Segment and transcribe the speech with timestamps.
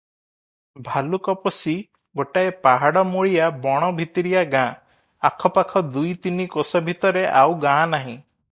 [0.85, 1.73] ଭାଲୁକପୋଷି
[2.21, 4.73] ଗୋଟାଏ ପାହାଡ଼ମୂଳିଆ ବଣଭିତିରିଆ ଗାଁ,
[5.31, 8.15] ଆଖପାଖ ଦୁଇ ତିନି କୋଶ ଭିତରେ ଆଉ ଗାଁ ନାହିଁ।